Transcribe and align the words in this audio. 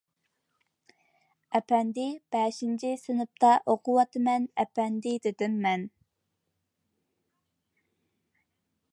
-ئەپەندى، 1.57 2.05
بەشىنچى 2.35 2.93
سىنىپتا 3.01 3.51
ئوقۇۋاتىمەن، 3.73 4.47
ئەپەندى، 4.63 5.13
-دېدىم 5.27 5.61
مەن. 5.67 5.83